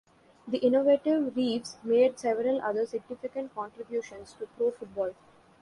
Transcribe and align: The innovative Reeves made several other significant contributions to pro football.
The 0.47 0.57
innovative 0.57 1.35
Reeves 1.35 1.77
made 1.83 2.17
several 2.17 2.59
other 2.59 2.87
significant 2.87 3.53
contributions 3.53 4.33
to 4.39 4.47
pro 4.57 4.71
football. 4.71 5.13